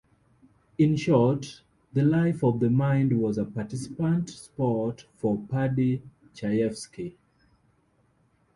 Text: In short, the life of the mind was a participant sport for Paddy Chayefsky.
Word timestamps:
In 0.79 0.95
short, 0.95 1.61
the 1.93 2.01
life 2.01 2.43
of 2.43 2.59
the 2.59 2.71
mind 2.71 3.15
was 3.21 3.37
a 3.37 3.45
participant 3.45 4.31
sport 4.31 5.05
for 5.15 5.37
Paddy 5.47 6.01
Chayefsky. 6.33 7.13